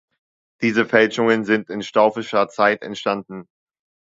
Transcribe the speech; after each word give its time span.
Diese 0.63 0.87
Fälschungen 0.87 1.45
sind 1.45 1.69
in 1.69 1.83
staufischer 1.83 2.47
Zeit 2.49 2.81
entstanden. 2.81 3.47